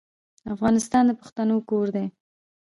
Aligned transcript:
افغانستان 0.53 1.03
د 1.07 1.11
پښتنو 1.21 1.55
کور 1.69 1.87
دی. 1.95 2.05